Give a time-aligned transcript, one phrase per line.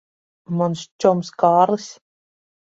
[0.61, 1.89] Mans čoms Kārlis.